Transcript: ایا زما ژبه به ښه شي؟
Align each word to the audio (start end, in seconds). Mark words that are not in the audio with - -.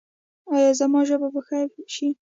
ایا 0.53 0.71
زما 0.79 0.99
ژبه 1.09 1.27
به 1.33 1.41
ښه 1.47 1.59
شي؟ 1.93 2.07